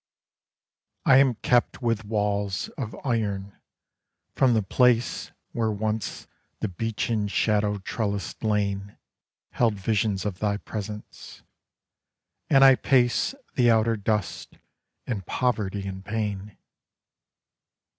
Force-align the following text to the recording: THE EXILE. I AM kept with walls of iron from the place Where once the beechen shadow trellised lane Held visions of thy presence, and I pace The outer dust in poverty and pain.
THE 1.05 1.11
EXILE. 1.11 1.13
I 1.15 1.21
AM 1.21 1.35
kept 1.43 1.81
with 1.83 2.05
walls 2.05 2.69
of 2.69 2.95
iron 3.05 3.57
from 4.33 4.55
the 4.55 4.63
place 4.63 5.31
Where 5.51 5.69
once 5.69 6.25
the 6.59 6.67
beechen 6.69 7.27
shadow 7.27 7.77
trellised 7.77 8.41
lane 8.43 8.97
Held 9.51 9.75
visions 9.75 10.25
of 10.25 10.39
thy 10.39 10.57
presence, 10.57 11.43
and 12.49 12.63
I 12.63 12.73
pace 12.77 13.35
The 13.53 13.69
outer 13.69 13.95
dust 13.95 14.55
in 15.05 15.21
poverty 15.21 15.85
and 15.85 16.03
pain. 16.03 16.57